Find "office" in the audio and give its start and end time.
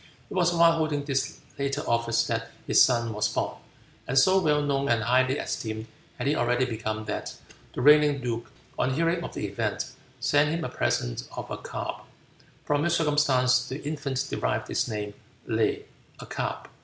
1.87-2.25